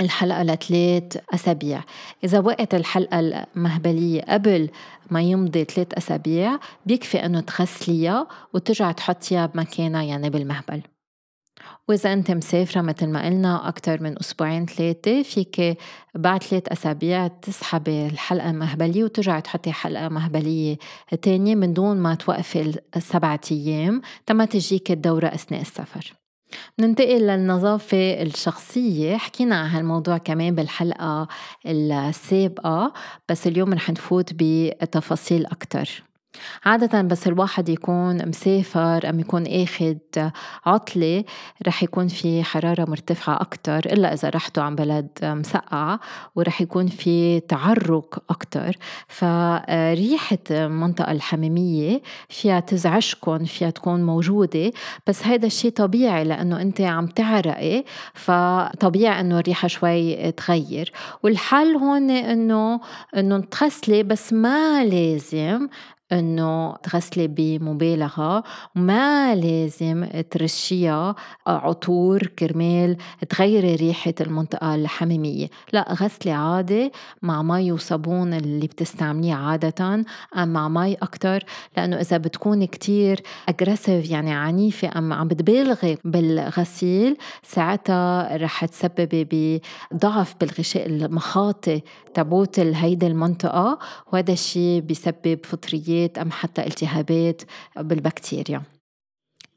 الحلقة 0.01 0.43
لثلاث 0.43 1.17
أسابيع. 1.35 1.81
إذا 2.25 2.41
وقت 2.41 2.75
الحلقة 2.75 3.19
المهبلية 3.19 4.23
قبل 4.23 4.71
ما 5.11 5.23
يمضي 5.23 5.65
ثلاث 5.65 5.95
أسابيع 5.95 6.59
بيكفي 6.87 7.25
أنه 7.27 7.41
تغسليها 7.41 8.27
وترجع 8.55 8.93
تحطيها 8.93 9.47
بمكانها 9.47 10.03
يعني 10.03 10.31
بالمهبل. 10.31 10.83
وإذا 11.89 12.13
أنت 12.13 12.31
مسافرة 12.31 12.81
مثل 12.81 13.07
ما 13.07 13.27
قلنا 13.27 13.69
أكثر 13.69 14.03
من 14.03 14.19
أسبوعين 14.21 14.67
ثلاثة 14.67 15.23
فيك 15.23 15.79
بعد 16.15 16.43
ثلاث 16.43 16.69
أسابيع 16.69 17.27
تسحبي 17.27 18.07
الحلقة 18.07 18.51
المهبلية 18.51 19.05
وترجعي 19.05 19.41
تحطي 19.41 19.73
حلقة 19.73 20.09
مهبلية 20.09 20.77
تانية 21.23 21.55
من 21.55 21.73
دون 21.73 21.97
ما 21.97 22.15
توقفي 22.15 22.81
السبعة 22.97 23.41
أيام 23.51 24.03
تما 24.27 24.45
تجيك 24.45 24.91
الدورة 24.91 25.27
أثناء 25.27 25.61
السفر. 25.61 26.26
ننتقل 26.81 27.27
للنظافة 27.27 28.23
الشخصية. 28.23 29.17
حكينا 29.17 29.57
عن 29.57 29.67
هالموضوع 29.67 30.19
كمان 30.19 30.55
بالحلقة 30.55 31.29
السابقة 31.67 32.93
بس 33.29 33.47
اليوم 33.47 33.75
رح 33.75 33.91
نفوت 33.91 34.31
بتفاصيل 34.33 35.47
أكتر. 35.47 36.03
عادة 36.65 37.03
بس 37.03 37.27
الواحد 37.27 37.69
يكون 37.69 38.29
مسافر 38.29 39.11
أم 39.11 39.21
يكون 39.21 39.47
أخد 39.47 39.99
عطلة 40.67 41.25
رح 41.67 41.83
يكون 41.83 42.09
في 42.09 42.43
حرارة 42.45 42.91
مرتفعة 42.91 43.41
أكتر 43.41 43.79
إلا 43.79 44.13
إذا 44.15 44.29
رحتوا 44.29 44.63
عن 44.63 44.75
بلد 44.75 45.09
مسقعة 45.23 46.01
ورح 46.35 46.61
يكون 46.61 46.87
في 46.87 47.41
تعرق 47.41 48.23
أكتر. 48.31 48.77
فريحة 49.09 50.39
المنطقة 50.51 51.13
الحميمية 51.13 52.03
فيها 52.29 52.61
تزعجكم 52.61 53.45
فيها 53.45 53.71
تكون 53.71 54.03
موجودة 54.03 54.73
بس 55.07 55.27
هذا 55.27 55.47
الشيء 55.47 55.71
طبيعي 55.71 56.25
لأنه 56.25 56.63
أنت 56.63 56.81
عم 56.81 57.07
تعرقي 57.07 57.85
فطبيعي 58.15 59.21
أنه 59.21 59.39
الريحة 59.39 59.69
شوي 59.69 60.33
تغير. 60.33 60.93
والحل 61.23 61.77
هون 61.77 62.11
أنه 62.11 62.81
أنه 63.17 63.41
تغسلي 63.41 64.03
بس 64.03 64.33
ما 64.33 64.85
لازم 64.85 65.69
إنه 66.13 66.77
تغسلي 66.77 67.27
بمبالغة 67.27 68.45
ما 68.75 69.35
لازم 69.35 70.07
ترشيها 70.31 71.15
عطور 71.47 72.27
كرمال 72.27 72.97
تغيري 73.29 73.75
ريحة 73.75 74.15
المنطقة 74.21 74.75
الحميمية. 74.75 75.51
لا 75.73 75.93
غسلي 75.93 76.33
عادي 76.33 76.93
مع 77.23 77.43
مي 77.43 77.73
وصابون 77.73 78.35
اللي 78.35 78.67
بتستعمليه 78.67 79.35
عادة 79.35 80.05
أم 80.37 80.49
مع 80.49 80.69
مي 80.69 80.95
أكثر 80.95 81.45
لأنه 81.77 82.01
إذا 82.01 82.17
بتكون 82.17 82.65
كتير 82.65 83.23
aggressive 83.49 84.11
يعني 84.11 84.33
عنيفة 84.35 84.99
أم 84.99 85.13
عم 85.13 85.29
بتبالغي 85.29 85.99
بالغسيل 86.05 87.17
ساعتها 87.43 88.37
رح 88.37 88.65
تسببي 88.65 89.61
بضعف 89.93 90.35
بالغشاء 90.41 90.87
المخاطي 90.87 91.83
تبوت 92.15 92.61
هيدي 92.61 93.07
المنطقة. 93.07 93.79
وهذا 94.13 94.33
الشيء 94.33 94.81
بيسبب 94.81 95.39
فطريات 95.45 95.96
التهابات 96.05 96.19
أم 96.19 96.31
حتى 96.31 96.67
التهابات 96.67 97.43
بالبكتيريا. 97.77 98.63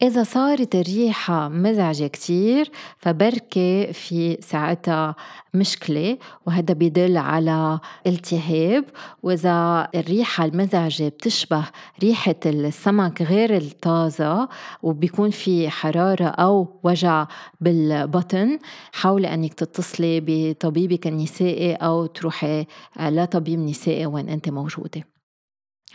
إذا 0.01 0.23
صارت 0.23 0.75
الريحة 0.75 1.49
مزعجة 1.49 2.07
كتير 2.07 2.71
فبركة 2.97 3.91
في 3.91 4.37
ساعتها 4.41 5.15
مشكلة 5.53 6.17
وهذا 6.45 6.73
بيدل 6.73 7.17
على 7.17 7.79
التهاب. 8.07 8.85
وإذا 9.23 9.87
الريحة 9.95 10.45
المزعجة 10.45 11.07
بتشبه 11.07 11.65
ريحة 12.03 12.35
السمك 12.45 13.21
غير 13.21 13.57
الطازة 13.57 14.49
وبيكون 14.83 15.29
في 15.29 15.69
حرارة 15.69 16.25
أو 16.25 16.79
وجع 16.83 17.27
بالبطن 17.61 18.59
حاولي 18.91 19.33
أنك 19.33 19.53
تتصلي 19.53 20.21
بطبيبك 20.25 21.07
النسائي 21.07 21.73
أو 21.75 22.05
تروحي 22.05 22.65
لطبيب 22.99 23.59
نسائي 23.59 24.05
وين 24.05 24.29
أنت 24.29 24.49
موجودة. 24.49 25.18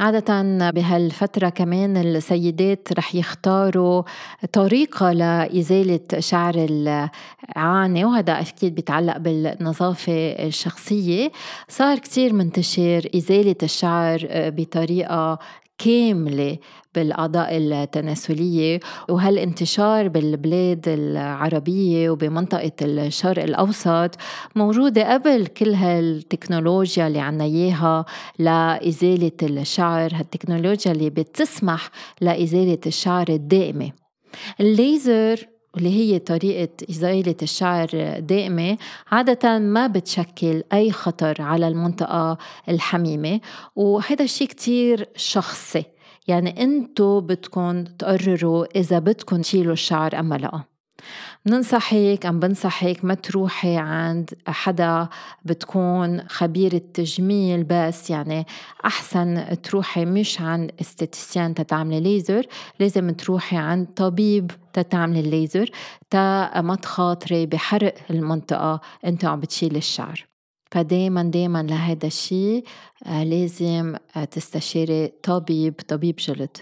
عادة 0.01 0.43
بهالفترة 0.71 1.49
كمان 1.49 1.97
السيدات 1.97 2.89
رح 2.99 3.15
يختاروا 3.15 4.03
طريقة 4.53 5.13
لإزالة 5.13 6.01
شعر 6.19 6.55
العانة 6.57 8.05
وهذا 8.09 8.41
أكيد 8.41 8.75
بيتعلق 8.75 9.17
بالنظافة 9.17 10.13
الشخصية. 10.47 11.33
صار 11.69 11.99
كتير 11.99 12.33
منتشر 12.33 13.09
إزالة 13.17 13.57
الشعر 13.63 14.27
بطريقة 14.33 15.39
كاملة 15.79 16.59
بالأعضاء 16.95 17.57
التناسلية 17.57 18.81
وهالانتشار 19.09 20.09
بالبلاد 20.09 20.89
العربية 20.89 22.11
وبمنطقة 22.11 22.73
الشرق 22.83 23.43
الأوسط 23.43 24.11
موجودة 24.57 25.13
قبل 25.15 25.47
كل 25.47 25.75
هالتكنولوجيا 25.75 27.07
اللي 27.07 27.21
عنا 27.21 27.45
إياها 27.45 28.05
لإزالة 28.39 29.33
الشعر 29.43 30.11
هالتكنولوجيا 30.15 30.93
اللي 30.93 31.11
بتسمح 31.11 31.91
لإزالة 32.21 32.79
الشعر 32.87 33.29
الدائمة. 33.29 33.93
الليزر 34.61 35.54
واللي 35.75 35.91
هي 35.91 36.19
طريقة 36.19 36.69
إزالة 36.91 37.35
الشعر 37.43 37.89
دائمة 38.19 38.79
عادة 39.11 39.59
ما 39.59 39.87
بتشكل 39.87 40.63
أي 40.73 40.93
خطر 40.93 41.43
على 41.43 41.69
المنطقة 41.69 42.39
الحميمة. 42.69 43.41
وهذا 43.77 44.25
الشيء 44.25 44.49
كتير 44.49 45.09
شخصي. 45.17 45.85
يعني 46.29 46.63
أنتو 46.63 47.21
بدكم 47.21 47.85
تقرروا 47.85 48.79
إذا 48.79 48.99
بدكم 48.99 49.41
تشيلوا 49.41 49.73
الشعر 49.73 50.19
أم 50.19 50.35
لا. 50.35 50.74
بننصحك 51.47 52.27
أم 52.27 52.41
بنصحك 52.41 53.05
ما 53.05 53.15
تروحي 53.15 53.77
عند 53.77 54.31
حدا 54.47 55.09
بتكون 55.45 56.29
خبيرة 56.29 56.83
تجميل 56.95 57.65
بس 57.65 58.11
يعني 58.11 58.47
أحسن 58.85 59.61
تروحي 59.63 60.05
مش 60.05 60.41
عند 60.41 60.71
استيتيسيان 60.81 61.55
تتعملي 61.55 62.01
ليزر 62.01 62.47
لازم 62.81 63.11
تروحي 63.11 63.57
عند 63.57 63.87
طبيب 63.97 64.51
تتعملي 64.73 65.21
الليزر 65.21 65.71
تا 66.11 66.61
ما 66.61 66.75
تخاطري 66.75 67.47
بحرق 67.47 67.95
المنطقة 68.11 68.81
انت 69.05 69.25
عم 69.25 69.41
بتشيلي 69.41 69.79
الشعر. 69.79 70.27
فدايما 70.71 71.23
دايما 71.23 71.63
لهذا 71.63 72.07
الشيء 72.07 72.65
آه، 73.07 73.25
لازم 73.25 73.97
آه، 74.17 74.25
تستشيري 74.25 75.07
طبيب 75.23 75.75
طبيب 75.89 76.17
جلد. 76.17 76.57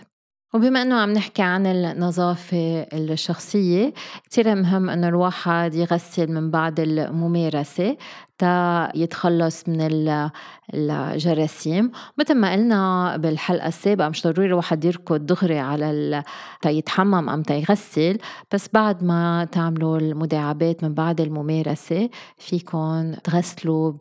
وبما 0.54 0.82
إنه 0.82 0.94
عم 1.00 1.12
نحكي 1.12 1.42
عن 1.42 1.66
النظافة 1.66 2.82
الشخصية 2.92 3.92
كتير 4.24 4.54
مهم 4.54 4.90
إنه 4.90 5.08
الواحد 5.08 5.74
يغسل 5.74 6.32
من 6.32 6.50
بعد 6.50 6.80
الممارسة 6.80 7.96
تا 8.38 8.88
يتخلص 8.94 9.68
من 9.68 9.80
الجراثيم. 10.74 11.92
مثل 12.18 12.34
ما 12.34 12.52
قلنا 12.52 13.16
بالحلقة 13.16 13.68
السابقة 13.68 14.08
مش 14.08 14.26
ضروري 14.26 14.46
الواحد 14.46 14.84
يركض 14.84 15.26
دغري 15.26 15.58
على 15.58 16.22
تا 16.62 16.70
يتحمم 16.70 17.28
أم 17.28 17.42
تا 17.42 17.54
يغسل 17.54 18.18
بس 18.52 18.68
بعد 18.72 19.04
ما 19.04 19.44
تعملوا 19.52 19.98
المداعبات 19.98 20.84
من 20.84 20.94
بعد 20.94 21.20
الممارسة 21.20 22.10
فيكن 22.38 23.16
تغسلوا 23.24 23.92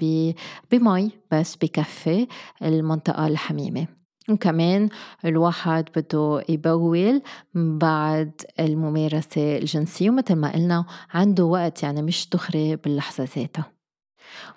بمي 0.72 1.12
بس 1.32 1.56
بكفي 1.56 2.28
المنطقة 2.62 3.28
الحميمة. 3.28 4.01
وكمان 4.32 4.90
الواحد 5.26 5.90
بده 5.96 6.44
يبول 6.50 7.22
بعد 7.56 8.32
الممارسة 8.60 9.58
الجنسية 9.58 10.10
ومثل 10.10 10.36
ما 10.36 10.54
قلنا 10.54 10.86
عنده 11.14 11.46
وقت 11.46 11.84
يعني 11.84 12.02
مش 12.02 12.30
دغري 12.30 12.76
باللحظة 12.76 13.28
ذاتها. 13.36 13.66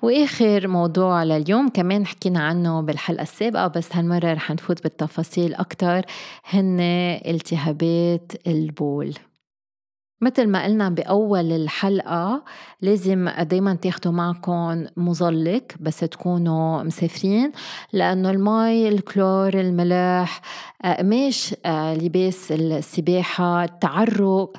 وآخر 0.02 0.68
موضوع 0.68 1.24
لليوم 1.24 1.68
كمان 1.68 2.06
حكينا 2.06 2.40
عنه 2.40 2.80
بالحلقة 2.80 3.22
السابقة 3.22 3.66
بس 3.66 3.96
هالمرة 3.96 4.32
رح 4.32 4.50
نفوت 4.50 4.82
بالتفاصيل 4.82 5.54
أكثر 5.54 6.06
هن 6.44 6.80
التهابات 7.26 8.32
البول. 8.46 9.14
مثل 10.21 10.49
ما 10.49 10.64
قلنا 10.64 10.88
بأول 10.88 11.52
الحلقة 11.52 12.44
لازم 12.83 13.28
دايما 13.28 13.75
تاخدوا 13.75 14.12
معكم 14.12 14.87
مظلق 14.97 15.62
بس 15.80 16.00
تكونوا 16.00 16.83
مسافرين 16.83 17.52
لأنه 17.92 18.30
المي 18.30 18.88
الكلور 18.88 19.54
الملح 19.54 20.40
قماش 20.85 21.54
آه، 21.66 21.94
لباس 21.94 22.52
السباحة 22.52 23.64
التعرق 23.64 24.56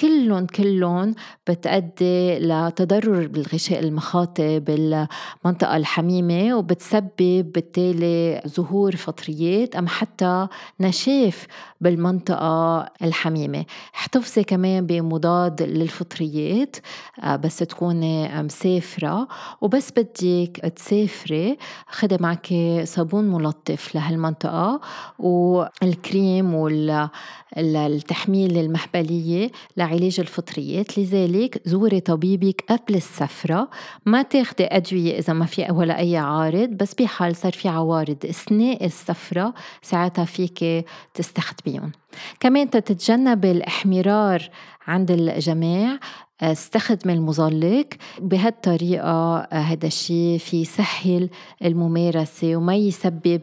كلهم 0.00 0.46
كلهم 0.46 1.14
بتأدي 1.48 2.38
لتضرر 2.38 3.26
بالغشاء 3.26 3.78
المخاطي 3.78 4.60
بالمنطقة 4.60 5.76
الحميمة 5.76 6.54
وبتسبب 6.56 7.52
بالتالي 7.52 8.42
ظهور 8.48 8.96
فطريات 8.96 9.76
أم 9.76 9.88
حتى 9.88 10.46
نشاف 10.80 11.46
بالمنطقة 11.80 12.86
الحميمة. 13.02 13.64
احتفظي 13.94 14.44
كمان 14.44 14.86
بمضاد 14.86 15.62
للفطريات 15.62 16.76
آه، 17.22 17.36
بس 17.36 17.56
تكوني 17.58 18.42
مسافرة 18.42 19.28
وبس 19.60 19.90
بدك 19.90 20.72
تسافري 20.76 21.58
خدي 21.88 22.16
معك 22.20 22.54
صابون 22.84 23.24
ملطف 23.24 23.94
لهالمنطقة 23.94 24.80
والكريم 25.18 26.54
والتحميل 27.56 28.58
المحبلية 28.58 29.50
لعلاج 29.86 30.20
الفطريات 30.20 30.98
لذلك 30.98 31.62
زوري 31.64 32.00
طبيبك 32.00 32.64
قبل 32.68 32.94
السفرة. 32.94 33.70
ما 34.06 34.22
تاخدي 34.22 34.64
أدوية 34.64 35.18
إذا 35.18 35.32
ما 35.32 35.46
في 35.46 35.66
ولا 35.70 35.98
أي 35.98 36.16
عارض 36.16 36.68
بس 36.68 36.94
بحال 36.94 37.36
صار 37.36 37.52
في 37.52 37.68
عوارض 37.68 38.16
أثناء 38.24 38.84
السفرة 38.84 39.54
ساعتها 39.82 40.24
فيك 40.24 40.86
تستخدميهم. 41.14 41.92
كمان 42.40 42.70
تتجنب 42.70 43.44
الإحمرار 43.44 44.50
عند 44.86 45.10
الجماع 45.10 45.98
استخدم 46.40 47.10
المظلق 47.10 47.86
بهالطريقة. 48.20 49.38
هذا 49.52 49.86
الشيء 49.86 50.38
في 50.38 50.64
سهل 50.64 51.30
الممارسة 51.64 52.56
وما 52.56 52.74
يسبب 52.74 53.42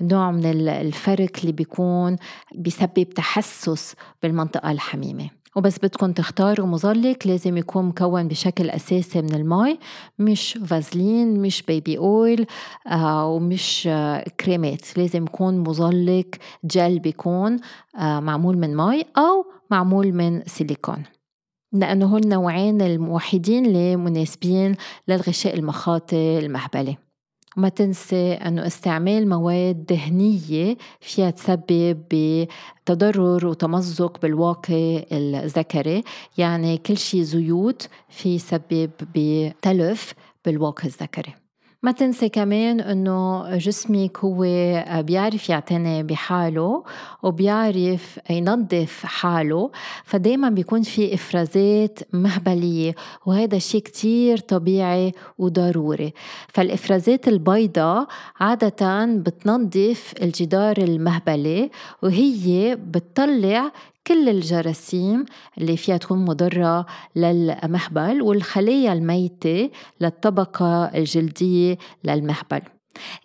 بنوع 0.00 0.30
من 0.30 0.68
الفرق 0.68 1.30
اللي 1.40 1.52
بيكون 1.52 2.16
بيسبب 2.54 3.10
تحسس 3.10 3.94
بالمنطقة 4.22 4.70
الحميمة. 4.70 5.39
وبس 5.56 5.78
بدكم 5.78 6.12
تختاروا 6.12 6.66
مظلق 6.66 7.16
لازم 7.26 7.56
يكون 7.56 7.84
مكون 7.84 8.28
بشكل 8.28 8.70
أساسي 8.70 9.22
من 9.22 9.34
المي 9.34 9.78
مش 10.18 10.58
فازلين 10.66 11.42
مش 11.42 11.62
بيبي 11.62 11.98
أويل 11.98 12.46
آه 12.86 13.26
ومش 13.26 13.88
آه 13.90 14.24
كريمات. 14.40 14.98
لازم 14.98 15.24
يكون 15.24 15.58
مظلق 15.58 16.26
جل 16.64 16.98
بيكون 16.98 17.56
آه 17.98 18.20
معمول 18.20 18.56
من 18.58 18.76
مي 18.76 19.04
أو 19.18 19.46
معمول 19.70 20.12
من 20.12 20.42
سيليكون. 20.46 21.04
لأنه 21.72 22.06
هول 22.06 22.20
النوعين 22.24 22.82
الوحيدين 22.82 23.66
اللي 23.66 23.96
مناسبين 23.96 24.74
للغشاء 25.08 25.54
المخاطي 25.54 26.38
المهبلي 26.38 26.96
وما 27.56 27.68
تنسي 27.68 28.32
أنه 28.32 28.66
استعمال 28.66 29.28
مواد 29.28 29.86
دهنية 29.86 30.76
فيها 31.00 31.30
تسبب 31.30 32.04
بتضرر 32.10 33.46
وتمزق 33.46 34.20
بالواقي 34.22 35.06
الذكري. 35.12 36.02
يعني 36.38 36.78
كل 36.78 36.96
شيء 36.96 37.22
زيوت 37.22 37.88
في 38.08 38.34
يسبب 38.34 38.90
بتلف 39.14 40.14
بالواقي 40.44 40.84
الذكري. 40.84 41.34
ما 41.82 41.92
تنسي 41.92 42.28
كمان 42.28 42.80
إنه 42.80 43.56
جسمك 43.56 44.18
هو 44.18 44.40
بيعرف 45.02 45.48
يعتني 45.48 46.02
بحاله 46.02 46.84
وبيعرف 47.22 48.20
ينظف 48.30 49.06
حاله 49.06 49.70
فدايما 50.04 50.48
بيكون 50.50 50.82
في 50.82 51.14
إفرازات 51.14 51.98
مهبلية 52.12 52.94
وهذا 53.26 53.58
شيء 53.58 53.80
كتير 53.80 54.38
طبيعي 54.38 55.12
وضروري. 55.38 56.12
فالإفرازات 56.48 57.28
البيضاء 57.28 58.06
عادة 58.40 59.04
بتنظف 59.06 60.14
الجدار 60.22 60.78
المهبلي 60.78 61.70
وهي 62.02 62.76
بتطلع 62.76 63.72
كل 64.10 64.28
الجراثيم 64.28 65.24
اللي 65.58 65.76
فيها 65.76 65.96
تكون 65.96 66.24
مضرة 66.24 66.86
للمهبل 67.16 68.22
والخلايا 68.22 68.92
الميتة 68.92 69.70
للطبقة 70.00 70.84
الجلدية 70.84 71.78
للمهبل. 72.04 72.62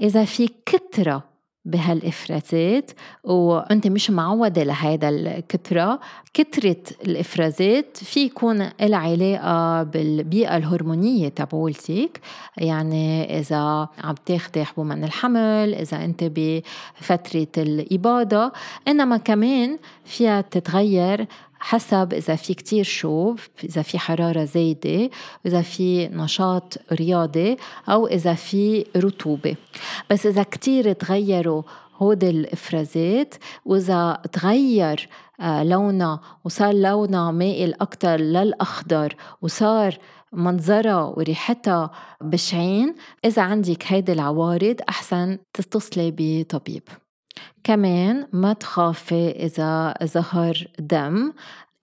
إذا 0.01 0.25
في 0.25 0.49
كترة 0.65 1.23
بهالإفرازات 1.65 2.91
وأنت 3.23 3.87
مش 3.87 4.09
معودة 4.09 4.63
لهيدا 4.63 5.09
الكترة 5.09 5.99
كترة 6.33 6.75
الإفرازات 7.05 7.97
في 7.97 8.19
يكون 8.19 8.69
لها 8.81 8.97
علاقة 8.97 9.83
بالبيئة 9.83 10.57
الهرمونية 10.57 11.29
تبعولتك. 11.29 12.21
يعني 12.57 13.39
إذا 13.39 13.87
عم 14.03 14.15
تاخدي 14.25 14.65
حبوب 14.65 14.85
من 14.85 15.03
الحمل 15.03 15.75
إذا 15.75 16.05
أنت 16.05 16.23
بفترة 16.23 17.47
الإباضة. 17.57 18.51
إنما 18.87 19.17
كمان 19.17 19.77
فيها 20.05 20.41
تتغير 20.41 21.27
حسب 21.59 22.13
إذا 22.13 22.35
في 22.35 22.53
كتير 22.53 22.83
شوب 22.83 23.39
إذا 23.63 23.81
في 23.81 23.99
حرارة 23.99 24.43
زايدة 24.43 25.09
إذا 25.45 25.61
في 25.61 26.07
نشاط 26.07 26.77
رياضي 26.91 27.57
أو 27.89 28.07
إذا 28.07 28.33
في 28.33 28.85
رطوبة. 28.97 29.55
بس 30.09 30.25
إذا 30.25 30.43
كتير 30.43 30.93
تغيروا 30.93 31.63
هود 31.97 32.23
الإفرازات 32.23 33.35
وإذا 33.65 34.21
تغير 34.31 35.09
آه، 35.39 35.63
لونها 35.63 36.21
وصار 36.43 36.73
لونها 36.73 37.31
مائل 37.31 37.73
أكتر 37.81 38.15
للأخضر 38.15 39.15
وصار 39.41 39.97
منظرها 40.33 41.03
وريحتها 41.03 41.91
بشعين 42.21 42.95
إذا 43.25 43.41
عندك 43.41 43.83
هيدي 43.87 44.13
العوارض 44.13 44.75
أحسن 44.89 45.37
تتصلي 45.53 46.13
بطبيب. 46.17 46.83
كمان 47.63 48.27
ما 48.33 48.53
تخافي 48.53 49.29
إذا 49.29 49.93
ظهر 50.03 50.67
دم 50.79 51.33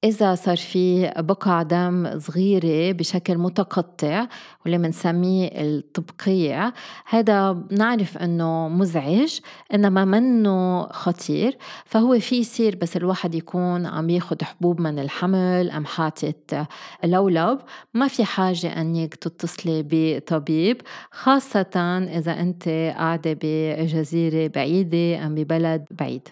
إذا 0.05 0.35
صار 0.35 0.57
في 0.57 1.13
بقع 1.19 1.63
دم 1.63 2.19
صغيرة 2.19 2.93
بشكل 2.93 3.39
متقطع 3.39 4.27
واللي 4.65 4.79
بنسميه 4.79 5.49
التبقيع 5.49 6.73
هذا 7.07 7.65
نعرف 7.71 8.19
إنه 8.19 8.69
مزعج 8.69 9.39
إنما 9.75 10.05
منه 10.05 10.87
خطير. 10.87 11.59
فهو 11.85 12.19
في 12.19 12.37
يصير 12.37 12.77
بس 12.77 12.97
الواحد 12.97 13.35
يكون 13.35 13.87
عم 13.87 14.11
ياخد 14.11 14.43
حبوب 14.43 14.81
من 14.81 14.99
الحمل 14.99 15.71
أم 15.71 15.87
حاطط 15.87 16.67
لولب 17.05 17.59
ما 17.95 18.09
في 18.09 18.25
حاجة 18.25 18.81
إنك 18.81 19.15
تتصلي 19.15 19.87
بطبيب 19.91 20.83
خاصة 21.11 22.05
إذا 22.19 22.41
أنت 22.41 22.69
قاعدة 22.69 23.39
بجزيرة 23.43 24.47
بعيدة 24.47 25.27
أم 25.27 25.35
ببلد 25.35 25.85
بعيد. 25.91 26.29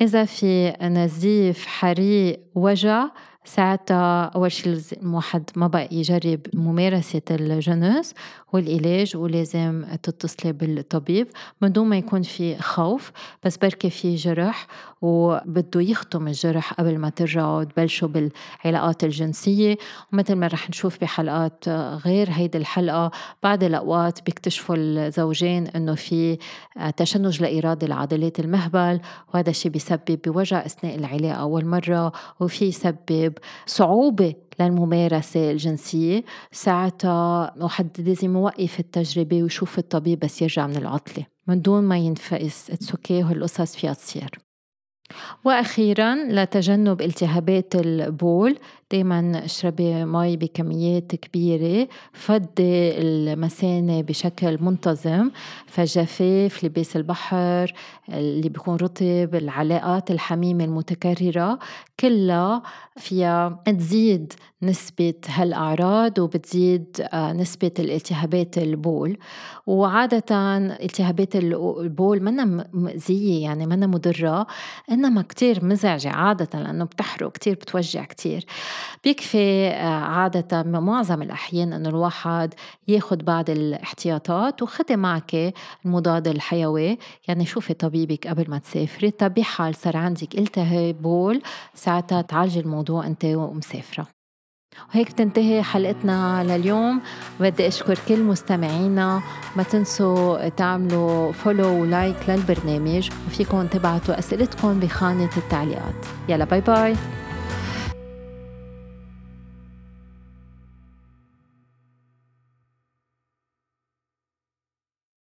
إذا 0.00 0.24
في 0.24 0.76
نزيف 0.82 1.66
حريق 1.66 2.40
وجع 2.54 3.08
ساعتها 3.46 4.24
أول 4.24 4.52
شيء 4.52 4.80
الواحد 5.02 5.50
ما 5.56 5.66
بقى 5.66 5.88
يجرب 5.92 6.40
ممارسة 6.54 7.22
الجنس 7.30 8.14
والعلاج 8.52 9.16
ولازم 9.16 9.84
تتصلي 10.02 10.52
بالطبيب 10.52 11.26
من 11.62 11.72
دون 11.72 11.86
ما 11.88 11.96
يكون 11.96 12.22
في 12.22 12.56
خوف 12.56 13.12
بس 13.44 13.56
بركي 13.56 13.90
في 13.90 14.14
جرح 14.14 14.66
وبده 15.02 15.80
يختم 15.80 16.28
الجرح 16.28 16.72
قبل 16.72 16.98
ما 16.98 17.08
ترجعوا 17.08 17.64
تبلشوا 17.64 18.08
بالعلاقات 18.08 19.04
الجنسية. 19.04 19.76
ومثل 20.12 20.34
ما 20.34 20.46
رح 20.46 20.70
نشوف 20.70 21.00
بحلقات 21.00 21.68
غير 22.04 22.28
هيدي 22.30 22.58
الحلقة 22.58 23.10
بعد 23.42 23.64
الأوقات 23.64 24.22
بيكتشفوا 24.26 24.76
الزوجين 24.78 25.66
إنه 25.66 25.94
في 25.94 26.38
تشنج 26.96 27.42
لا 27.42 27.53
إرادي 27.53 27.86
لعضلات 27.86 28.40
المهبل 28.40 29.00
وهذا 29.34 29.50
الشيء 29.50 29.72
بيسبب 29.72 30.18
بوجع 30.26 30.66
أثناء 30.66 30.94
العلاقة 30.94 31.34
أول 31.34 31.64
مرة 31.64 32.12
وفي 32.40 32.64
يسبب 32.64 33.32
صعوبة 33.66 34.34
للممارسة 34.60 35.50
الجنسية 35.50 36.24
ساعتها 36.52 37.54
واحد 37.60 38.00
لازم 38.00 38.36
يوقف 38.36 38.80
التجربة 38.80 39.42
ويشوف 39.42 39.78
الطبيب 39.78 40.18
بس 40.18 40.42
يرجع 40.42 40.66
من 40.66 40.76
العطلة 40.76 41.26
من 41.46 41.62
دون 41.62 41.82
ما 41.82 41.98
ينفقس. 41.98 42.70
اتس 42.70 42.92
هالقصص 43.10 43.76
فيها 43.76 43.92
تصير. 43.92 44.30
وأخيرا 45.44 46.14
لتجنب 46.14 47.02
التهابات 47.02 47.74
البول 47.74 48.58
دايما 48.90 49.44
اشربي 49.44 50.04
مي 50.04 50.36
بكميات 50.36 51.14
كبيرة 51.14 51.88
فضي 52.12 52.98
المثانة 52.98 54.02
بشكل 54.02 54.58
منتظم 54.60 55.30
فالجفاف 55.66 56.64
لباس 56.64 56.96
البحر 56.96 57.72
اللي 58.08 58.48
بيكون 58.48 58.76
رطب 58.76 59.34
العلاقات 59.34 60.10
الحميمة 60.10 60.64
المتكررة 60.64 61.58
كلها 62.00 62.62
فيها 62.96 63.62
تزيد 63.66 64.32
نسبة 64.62 65.14
هالأعراض 65.28 66.18
وبتزيد 66.18 67.06
آه، 67.12 67.32
نسبة 67.32 67.70
الالتهابات 67.78 68.58
البول. 68.58 69.18
وعادة 69.66 70.24
التهابات 70.82 71.36
البول 71.36 72.22
منا 72.22 72.68
مؤذية 72.72 73.42
يعني 73.42 73.66
منا 73.66 73.86
مضرة 73.86 74.46
إنما 74.90 75.22
كتير 75.22 75.64
مزعجة 75.64 76.08
عادة 76.10 76.60
لأنه 76.60 76.84
بتحرق 76.84 77.32
كتير 77.32 77.54
بتوجع 77.54 78.04
كتير. 78.04 78.44
بيكفي 79.04 79.68
آه، 79.68 79.86
عادة 79.86 80.62
بمعظم 80.62 81.22
الأحيان 81.22 81.72
إنه 81.72 81.88
الواحد 81.88 82.54
ياخد 82.88 83.24
بعض 83.24 83.50
الاحتياطات 83.50 84.62
وخدي 84.62 84.96
معك 84.96 85.54
المضاد 85.84 86.28
الحيوي. 86.28 86.98
يعني 87.28 87.46
شوفي 87.46 87.74
طبيبك 87.74 88.26
قبل 88.26 88.50
ما 88.50 88.58
تسافري 88.58 89.10
طب 89.10 89.34
بحال 89.34 89.74
صار 89.74 89.96
عندك 89.96 90.38
التهاب 90.38 91.02
بول 91.02 91.42
ساعتها 91.74 92.22
تعالجي 92.22 92.60
الموضوع 92.60 93.06
أنت 93.06 93.24
ومسافرة. 93.24 94.06
وهيك 94.90 95.10
بتنتهي 95.10 95.62
حلقتنا 95.62 96.44
لليوم. 96.44 97.00
بدي 97.40 97.68
أشكر 97.68 97.98
كل 98.08 98.22
مستمعينا. 98.22 99.22
ما 99.56 99.62
تنسوا 99.62 100.48
تعملوا 100.48 101.32
follow 101.32 101.82
و 101.82 101.89
like 101.89 102.16
للبرنامج 102.28 103.10
وفيكم 103.26 103.66
تبعتوا 103.66 104.18
أسئلتكم 104.18 104.80
بخانة 104.80 105.30
التعليقات. 105.36 106.06
يلا 106.28 106.44
bye 106.44 106.60
bye 106.60 106.96